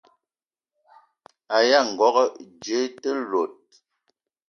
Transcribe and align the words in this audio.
Aya 1.57 1.79
ngogo 1.89 2.23
dze 2.61 2.79
te 3.01 3.11
lot? 3.31 3.55